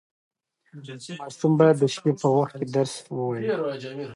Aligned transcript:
ماشومان 1.19 1.51
باید 1.59 1.75
د 1.81 1.85
شپې 1.95 2.11
په 2.21 2.27
وخت 2.37 2.53
کې 2.59 2.65
درس 2.75 2.93
ووایي. 3.13 3.45